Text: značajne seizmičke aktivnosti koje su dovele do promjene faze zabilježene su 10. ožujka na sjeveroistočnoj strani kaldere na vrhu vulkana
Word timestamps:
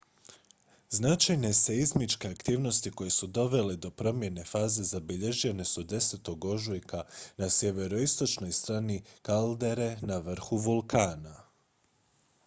značajne 0.97 1.49
seizmičke 1.57 2.29
aktivnosti 2.31 2.91
koje 3.01 3.11
su 3.15 3.27
dovele 3.27 3.75
do 3.83 3.91
promjene 3.91 4.45
faze 4.53 4.83
zabilježene 4.93 5.65
su 5.73 5.83
10. 5.93 6.35
ožujka 6.53 7.03
na 7.37 7.49
sjeveroistočnoj 7.59 8.51
strani 8.63 8.97
kaldere 9.31 9.91
na 10.01 10.19
vrhu 10.31 10.63
vulkana 10.69 11.35